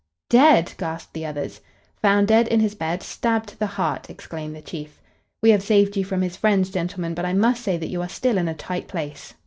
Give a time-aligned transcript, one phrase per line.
[0.31, 1.61] "Dead!" gasped the others.
[2.01, 4.99] "Found dead in his bed, stabbed to the heart!" exclaimed the Chief.
[5.43, 8.09] "We have saved you from his friends, gentlemen, but I must say that you are
[8.09, 9.35] still in a tight place."